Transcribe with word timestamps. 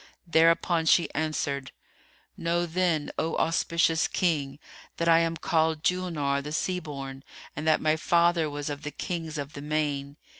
Thereupon 0.25 0.87
she 0.87 1.13
answered, 1.13 1.71
"Know, 2.35 2.65
then, 2.65 3.11
O 3.19 3.35
auspicious 3.37 4.07
King, 4.07 4.57
that 4.97 5.07
I 5.07 5.19
am 5.19 5.37
called 5.37 5.83
Julnár[FN#308] 5.83 6.43
the 6.43 6.51
Sea 6.51 6.79
born 6.79 7.23
and 7.55 7.67
that 7.67 7.81
my 7.81 7.95
father 7.95 8.49
was 8.49 8.71
of 8.71 8.81
the 8.81 8.89
Kings 8.89 9.37
of 9.37 9.53
the 9.53 9.61
Main. 9.61 10.17